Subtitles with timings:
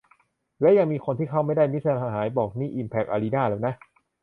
[0.61, 3.73] และยังมีคนที่เข้าไม่ได้- มิตรสหายบอกนี่อิมแพคอารีนาแล้วนะ